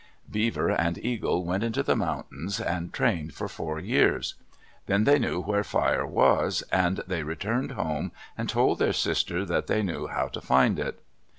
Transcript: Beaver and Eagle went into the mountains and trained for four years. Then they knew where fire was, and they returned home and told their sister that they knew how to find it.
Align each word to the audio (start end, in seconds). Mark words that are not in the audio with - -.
Beaver 0.31 0.69
and 0.71 0.97
Eagle 0.97 1.45
went 1.45 1.63
into 1.63 1.83
the 1.83 1.95
mountains 1.95 2.59
and 2.59 2.91
trained 2.91 3.35
for 3.35 3.47
four 3.47 3.79
years. 3.79 4.33
Then 4.87 5.03
they 5.03 5.19
knew 5.19 5.39
where 5.39 5.63
fire 5.63 6.07
was, 6.07 6.63
and 6.71 7.01
they 7.05 7.21
returned 7.21 7.73
home 7.73 8.11
and 8.35 8.49
told 8.49 8.79
their 8.79 8.93
sister 8.93 9.45
that 9.45 9.67
they 9.67 9.83
knew 9.83 10.07
how 10.07 10.27
to 10.29 10.41
find 10.41 10.79
it. 10.79 11.03